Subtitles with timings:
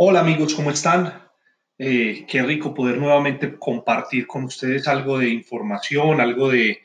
[0.00, 1.24] Hola amigos, ¿cómo están?
[1.76, 6.82] Eh, qué rico poder nuevamente compartir con ustedes algo de información, algo de,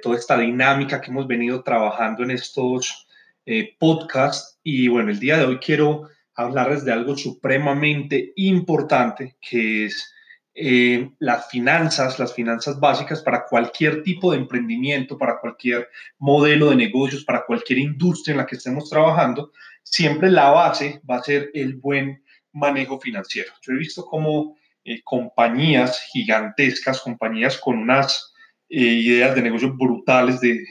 [0.00, 3.08] toda esta dinámica que hemos venido trabajando en estos
[3.44, 4.60] eh, podcasts.
[4.62, 10.14] Y bueno, el día de hoy quiero hablarles de algo supremamente importante que es
[10.54, 16.76] eh, las finanzas, las finanzas básicas para cualquier tipo de emprendimiento, para cualquier modelo de
[16.76, 19.50] negocios, para cualquier industria en la que estemos trabajando.
[19.82, 22.23] Siempre la base va a ser el buen
[22.54, 23.52] manejo financiero.
[23.62, 28.32] Yo he visto cómo eh, compañías gigantescas, compañías con unas
[28.68, 30.64] eh, ideas de negocio brutales, de,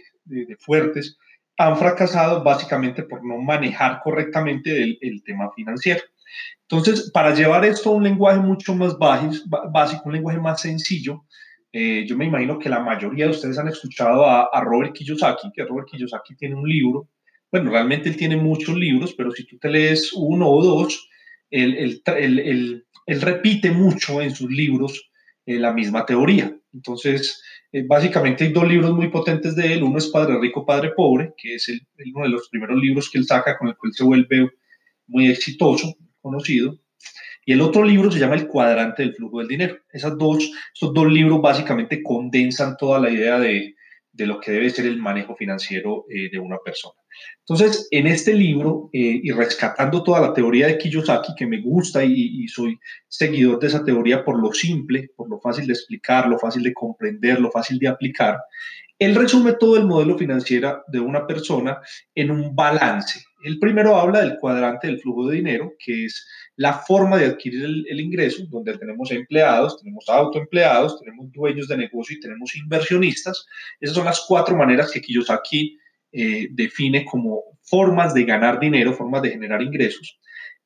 [0.60, 1.18] fuertes,
[1.58, 6.02] han fracasado básicamente por no manejar correctamente el, tema financiero.
[6.62, 11.26] Entonces, para llevar esto a un lenguaje mucho más básico, un lenguaje más sencillo,
[11.74, 15.52] eh, yo me imagino que la mayoría de ustedes han escuchado a, a, Robert Kiyosaki,
[15.54, 17.10] que Robert Kiyosaki tiene un libro,
[17.52, 21.10] bueno, realmente él tiene muchos libros, pero si tú te lees uno o dos,
[21.54, 25.10] él, repite mucho en sus libros
[25.46, 26.56] eh, la misma teoría.
[26.74, 27.42] Entonces,
[27.72, 29.84] eh, básicamente hay dos libros muy potentes de él.
[29.84, 31.70] Uno es Padre Rico, Padre Pobre, que es
[32.14, 34.50] uno de los primeros libros que él saca con el cual se vuelve
[35.08, 36.80] muy exitoso, conocido.
[37.46, 39.78] Y el otro libro se llama El cuadrante del flujo del dinero.
[39.92, 43.76] Esas dos, esos dos libros básicamente condensan toda la idea de,
[44.14, 46.96] de lo que debe ser el manejo financiero eh, de una persona.
[47.40, 52.04] Entonces, en este libro, eh, y rescatando toda la teoría de Kiyosaki, que me gusta
[52.04, 56.38] y, soy seguidor de esa teoría por lo simple, por lo fácil de explicar, lo
[56.38, 58.40] fácil de comprender, lo fácil de aplicar,
[59.00, 61.80] él resume todo el modelo financiero de una persona
[62.14, 63.26] en un balance.
[63.44, 67.66] El primero habla del cuadrante del flujo de dinero, que es la forma de adquirir
[67.66, 73.46] el, ingreso, donde tenemos empleados, tenemos autoempleados, tenemos dueños de negocio y tenemos inversionistas.
[73.82, 75.78] Esas son las cuatro maneras que Kiyosaki
[76.14, 80.20] eh, define como formas de ganar dinero, formas de generar ingresos.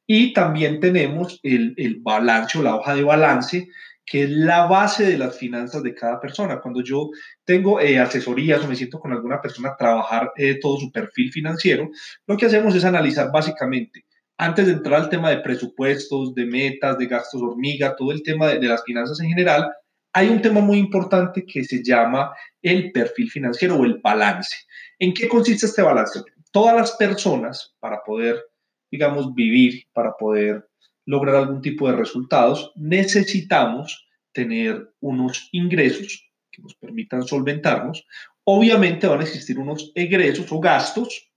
[0.06, 3.68] Y también tenemos el, el balance o la hoja de balance,
[4.08, 6.62] que es la base de las finanzas de cada persona.
[6.62, 7.10] Cuando yo
[7.44, 11.30] tengo eh, asesorías o me siento con alguna persona a trabajar eh, todo su perfil
[11.32, 11.90] financiero,
[12.26, 14.06] lo que hacemos es analizar básicamente,
[14.38, 18.48] antes de entrar al tema de presupuestos, de metas, de gastos hormiga, todo el tema
[18.48, 19.70] de, de las finanzas en general,
[20.14, 24.56] hay un tema muy importante que se llama el perfil financiero o el balance.
[25.00, 26.22] ¿En qué consiste este balance?
[26.52, 28.42] Todas las personas, para poder,
[28.90, 30.66] digamos, vivir, para poder
[31.08, 38.06] lograr algún tipo de resultados, necesitamos tener unos ingresos que nos permitan solventarnos.
[38.44, 41.32] Obviamente van a existir unos egresos o gastos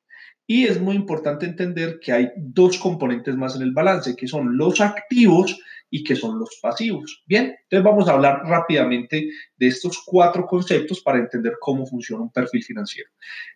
[0.46, 4.56] y es muy importante entender que hay dos componentes más en el balance, que son
[4.56, 5.56] los activos
[5.88, 7.22] y que son los pasivos.
[7.26, 12.32] Bien, entonces vamos a hablar rápidamente de estos cuatro conceptos para entender cómo funciona un
[12.32, 13.10] perfil financiero.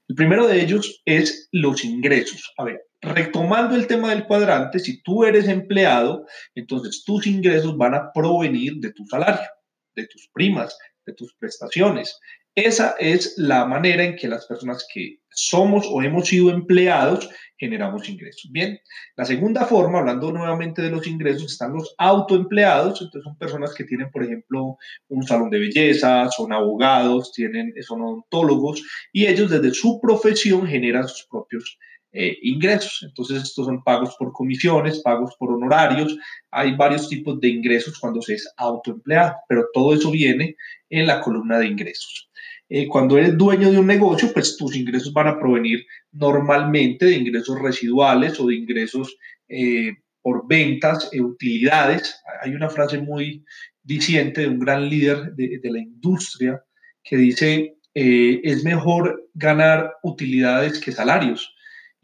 [0.07, 2.53] El primero de ellos es los ingresos.
[2.57, 7.95] A ver, retomando el tema del cuadrante, si tú eres empleado, entonces tus ingresos van
[7.95, 9.49] a provenir de tu salario,
[9.95, 10.77] de tus primas,
[11.07, 12.19] de tus prestaciones.
[12.57, 17.29] Esa es la manera en que las personas que somos o hemos sido empleados
[17.59, 18.49] generamos ingresos.
[18.53, 18.79] Bien,
[19.17, 23.03] la segunda forma, hablando nuevamente de los ingresos, están los autoempleados.
[23.03, 24.77] Entonces son personas que tienen, por ejemplo,
[25.09, 28.83] un salón de belleza, son abogados, tienen, son odontólogos
[29.13, 31.79] y ellos desde su profesión generan sus propios
[32.17, 33.03] eh, ingresos.
[33.03, 36.17] Entonces, estos son pagos por comisiones, pagos por honorarios.
[36.53, 40.55] Hay varios tipos de ingresos cuando se es autoempleado, pero todo eso viene
[40.91, 42.31] en la columna de ingresos.
[42.69, 47.17] Eh, cuando eres dueño de un negocio, pues tus ingresos van a provenir normalmente de
[47.17, 49.17] ingresos residuales o de ingresos
[49.49, 52.23] eh, por ventas, e utilidades.
[52.43, 53.45] Hay una frase muy
[53.83, 56.63] diciente de un gran líder de, la industria
[57.03, 61.54] que dice, es mejor ganar utilidades que salarios.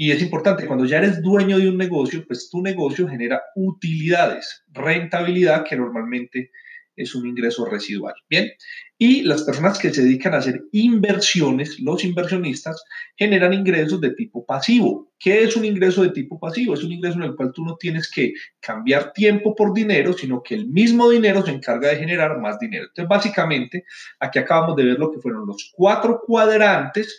[0.02, 4.64] Y es importante, cuando ya eres dueño de un negocio, pues tu negocio genera utilidades,
[4.72, 6.52] rentabilidad, que normalmente
[6.96, 8.14] es un ingreso residual.
[8.30, 8.50] Bien,
[8.96, 12.82] y las personas que se dedican a hacer inversiones, los inversionistas,
[13.14, 15.12] generan ingresos de tipo pasivo.
[15.18, 16.72] ¿Qué es un ingreso de tipo pasivo?
[16.72, 20.42] Es un ingreso en el cual tú no tienes que cambiar tiempo por dinero, sino
[20.42, 22.86] que el mismo dinero se encarga de generar más dinero.
[22.86, 23.84] Entonces, básicamente,
[24.18, 27.18] aquí acabamos de ver lo que fueron los cuatro cuadrantes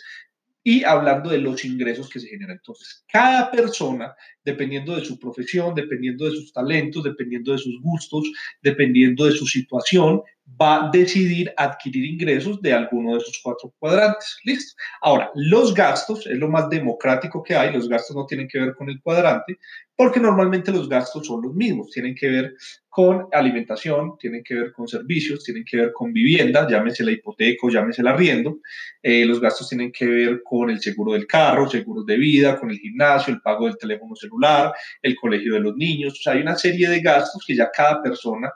[0.64, 2.56] y hablando de los ingresos que se generan.
[2.56, 4.14] Entonces, cada persona,
[4.44, 8.30] dependiendo de su profesión, dependiendo de sus talentos, dependiendo de sus gustos,
[8.62, 10.22] dependiendo de su situación,
[10.60, 14.38] va a decidir adquirir ingresos de alguno de esos cuatro cuadrantes.
[14.44, 14.74] Listo.
[15.00, 17.72] Ahora, los gastos es lo más democrático que hay.
[17.72, 19.58] Los gastos no tienen que ver con el cuadrante,
[19.96, 21.90] porque normalmente los gastos son los mismos.
[21.90, 22.54] Tienen que ver
[22.88, 27.68] con alimentación, tienen que ver con servicios, tienen que ver con vivienda, llámese la hipoteca,
[27.70, 28.58] llámese el arriendo.
[29.02, 32.70] Eh, los gastos tienen que ver con el seguro del carro, seguros de vida, con
[32.70, 36.14] el gimnasio, el pago del teléfono celular, el colegio de los niños.
[36.14, 38.50] O sea, hay una serie de gastos que ya cada persona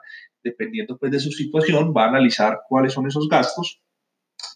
[0.47, 3.81] dependiendo pues de su situación, va a analizar cuáles son esos gastos,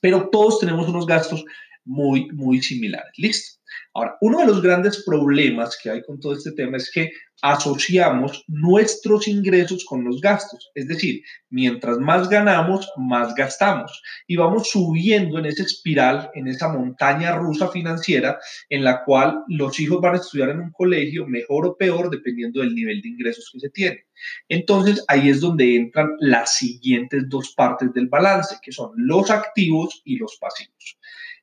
[0.01, 1.43] pero todos tenemos unos gastos
[1.83, 3.11] muy, muy similares.
[3.17, 3.60] Listo.
[3.93, 8.43] Ahora, uno de los grandes problemas que hay con todo este tema es que asociamos
[8.47, 10.71] nuestros ingresos con los gastos.
[10.75, 14.01] Es decir, mientras más ganamos, más gastamos.
[14.27, 18.39] Y vamos subiendo en esa espiral, en esa montaña rusa financiera,
[18.69, 22.61] en la cual los hijos van a estudiar en un colegio mejor o peor, dependiendo
[22.61, 24.05] del nivel de ingresos que se tiene.
[24.47, 30.01] Entonces, ahí es donde entran las siguientes dos partes del balance, que son los activos
[30.05, 30.97] y los pasivos.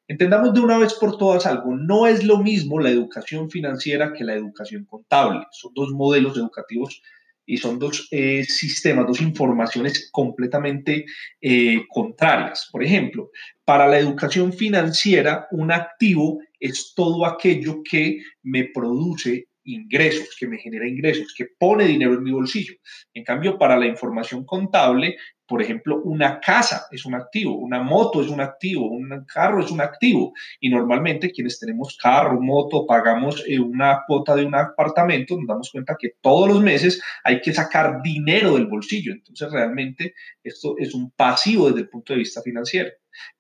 [0.08, 4.24] Entendamos de una vez por todas algo, no es lo mismo la educación financiera que
[4.24, 5.46] la educación contable.
[5.50, 7.02] Son dos modelos educativos
[7.44, 11.04] y son dos eh, sistemas, dos informaciones completamente
[11.42, 12.70] eh, contrarias.
[12.72, 13.30] Por ejemplo,
[13.66, 20.56] para la educación financiera, un activo es todo aquello que me produce ingresos, que me
[20.56, 22.74] genera ingresos, que pone dinero en mi bolsillo.
[23.12, 25.16] En cambio, para la información contable,
[25.48, 29.70] por ejemplo, una casa es un activo, una moto es un activo, un carro es
[29.70, 30.34] un activo.
[30.60, 35.70] Y normalmente quienes tenemos carro, moto, pagamos eh, una cuota de un apartamento, nos damos
[35.72, 39.12] cuenta que todos los meses hay que sacar dinero del bolsillo.
[39.12, 40.14] Entonces, realmente
[40.44, 42.90] esto es un pasivo desde el punto de vista financiero.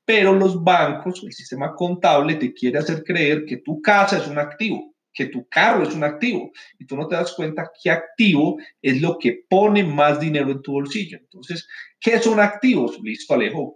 [0.02, 4.38] Pero los bancos, el sistema contable te quiere hacer creer que tu casa es un
[4.38, 8.56] activo que tu carro es un activo y tú no te das cuenta qué activo
[8.80, 11.18] es lo que pone más dinero en tu bolsillo.
[11.18, 11.66] Entonces,
[12.00, 12.98] ¿qué son activos?
[13.02, 13.74] Listo, Alejo,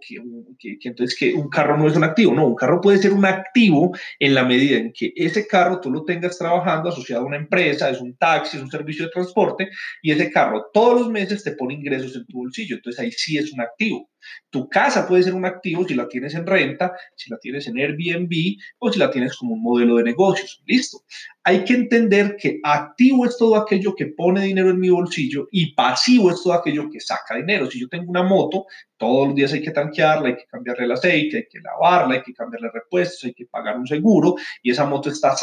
[0.83, 2.33] entonces que un carro no es un activo.
[2.33, 5.91] No, un carro puede ser un activo en la medida en que ese carro tú
[5.91, 9.69] lo tengas trabajando asociado a una empresa, es un taxi, es un servicio de transporte
[10.01, 12.75] y ese carro todos los meses te pone ingresos en tu bolsillo.
[12.75, 14.09] Entonces ahí sí es un activo.
[14.49, 17.77] Tu casa puede ser un activo si la tienes en renta, si la tienes en
[17.77, 20.61] Airbnb o si la tienes como un modelo de negocios.
[20.65, 20.99] Listo.
[21.45, 25.73] Hay que entender que activo es todo aquello que pone dinero en mi bolsillo y
[25.73, 27.69] pasivo es todo aquello que saca dinero.
[27.69, 30.93] Si yo tengo una moto, todos los días hay que tanquearla, hay que cambiarle el
[30.93, 34.85] aceite, hay que lavarla, hay que cambiarle repuestos, hay que pagar un seguro y esa
[34.85, 35.35] moto está,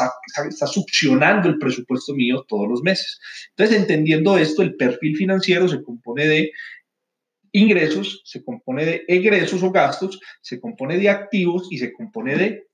[0.49, 3.21] está succionando el presupuesto mío todos los meses.
[3.51, 6.53] Entonces, entendiendo esto, el perfil financiero se compone de
[7.53, 12.70] ingresos, se compone de egresos o gastos, se compone de activos y se compone de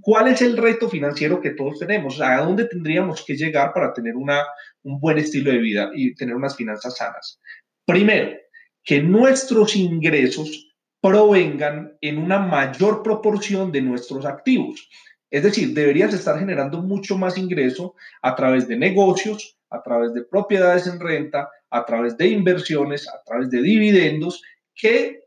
[0.00, 2.20] ¿Cuál es el reto financiero que todos tenemos?
[2.20, 6.56] ¿A dónde tendríamos que llegar para tener un buen estilo de vida y tener unas
[6.56, 7.40] finanzas sanas?
[7.86, 8.36] Primero,
[8.82, 10.70] que nuestros ingresos
[11.00, 14.88] provengan en una mayor proporción de nuestros activos.
[15.30, 20.24] Es decir, deberías estar generando mucho más ingreso a través de negocios, a través de
[20.24, 24.40] propiedades en renta, a través de inversiones, a través de dividendos,
[24.74, 25.23] que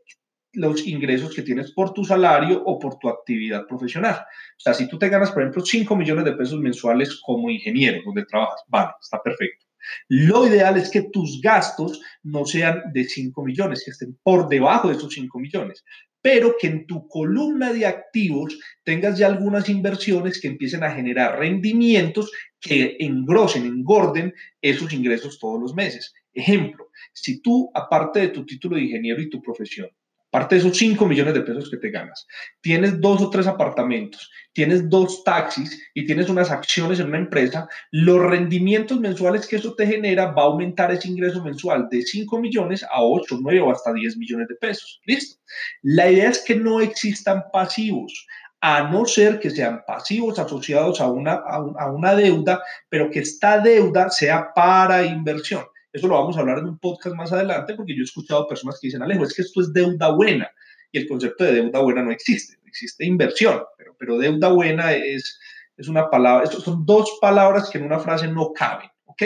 [0.52, 4.16] los ingresos que tienes por tu salario o por tu actividad profesional.
[4.16, 8.00] O sea, si tú te ganas, por ejemplo, 5 millones de pesos mensuales como ingeniero
[8.04, 9.66] donde trabajas, vale, está perfecto.
[10.08, 14.88] Lo ideal es que tus gastos no sean de 5 millones, que estén por debajo
[14.88, 15.84] de esos 5 millones,
[16.20, 21.38] pero que en tu columna de activos tengas ya algunas inversiones que empiecen a generar
[21.38, 22.30] rendimientos
[22.60, 26.12] que engrosen, engorden esos ingresos todos los meses.
[26.32, 29.88] Ejemplo, si tú, aparte de tu título de ingeniero y tu profesión,
[30.30, 32.26] aparte de esos 5 millones de pesos que te ganas,
[32.60, 37.68] tienes dos o tres apartamentos, tienes dos taxis y tienes unas acciones en una empresa,
[37.90, 42.40] los rendimientos mensuales que eso te genera va a aumentar ese ingreso mensual de 5
[42.40, 45.00] millones a 8, 9 o hasta 10 millones de pesos.
[45.06, 45.40] ¿Listo?
[45.82, 48.26] La idea es que no existan pasivos
[48.60, 53.60] a no ser que sean pasivos asociados a una, a, una deuda, pero que esta
[53.60, 55.64] deuda sea para inversión.
[55.92, 58.78] Eso lo vamos a hablar en un podcast más adelante porque yo he escuchado personas
[58.80, 60.50] que dicen, Alejo, es que esto es deuda buena.
[60.92, 65.38] Y el concepto de deuda buena no existe, existe inversión, pero, pero deuda buena es,
[65.76, 69.22] es una palabra, son dos palabras que en una frase no caben, ¿ok?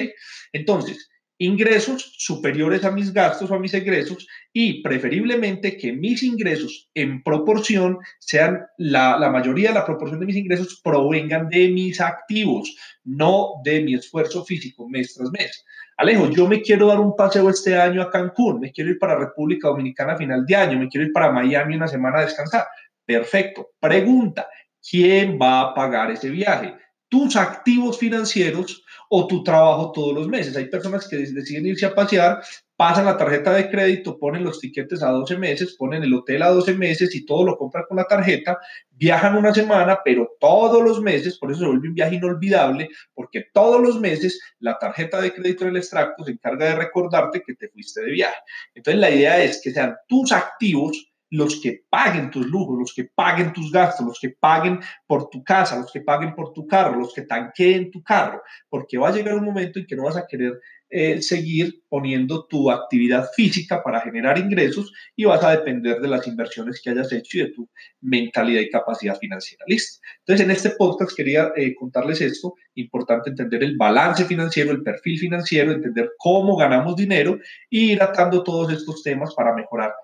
[0.53, 1.09] Entonces,
[1.45, 7.23] ingresos superiores a mis gastos o a mis egresos y preferiblemente que mis ingresos en
[7.23, 12.77] proporción sean la, la, mayoría de la proporción de mis ingresos provengan de mis activos,
[13.05, 15.65] no de mi esfuerzo físico mes tras mes.
[15.97, 19.19] Alejo, yo me quiero dar un paseo este año a Cancún, me quiero ir para
[19.19, 22.67] República Dominicana a final de año, me quiero ir para Miami una semana a descansar.
[23.05, 23.71] Perfecto.
[23.81, 24.49] Pregunta,
[24.89, 26.75] ¿quién va a pagar ese viaje?
[27.09, 28.82] ¿Tus activos financieros
[29.15, 30.57] o tu trabajo todos los meses.
[30.57, 32.43] Hay personas que deciden irse a pasear,
[32.77, 36.49] pasan la tarjeta de crédito, ponen los tiquetes a 12 meses, ponen el hotel a
[36.49, 38.57] 12 meses y todo lo compran con la tarjeta,
[38.91, 43.45] viajan una semana, pero todos los meses, por eso se vuelve un viaje inolvidable, porque
[43.53, 47.69] todos los meses la tarjeta de crédito del extracto se encarga de recordarte que te
[47.69, 48.41] fuiste de viaje.
[48.75, 53.05] Entonces la idea es que sean tus activos los que paguen tus lujos, los que
[53.05, 56.99] paguen tus gastos, los que paguen por tu casa, los que paguen por tu carro,
[56.99, 60.19] los que tanqueen tu carro, porque va a llegar un momento en que no vas
[60.19, 60.61] a querer
[60.91, 66.27] eh, seguir poniendo tu actividad física para generar ingresos y vas a depender de las
[66.27, 67.71] inversiones que hayas hecho y de tu
[68.03, 69.65] mentalidad y capacidad financiera.
[69.67, 70.03] Listo.
[70.19, 72.57] Entonces, en este podcast quería eh, contarles esto.
[72.75, 77.39] Importante entender el balance financiero, el perfil financiero, entender cómo ganamos dinero
[77.71, 79.95] y ir atando todos estos temas para mejorar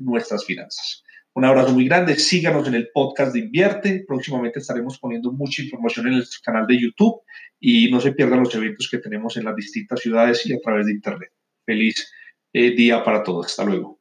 [0.00, 1.04] nuestras finanzas.
[1.34, 6.08] Un abrazo muy grande, síganos en el podcast de Invierte, próximamente estaremos poniendo mucha información
[6.08, 7.22] en el canal de YouTube
[7.60, 10.86] y no se pierdan los eventos que tenemos en las distintas ciudades y a través
[10.86, 11.30] de Internet.
[11.64, 12.10] Feliz
[12.52, 13.97] eh, día para todos, hasta luego.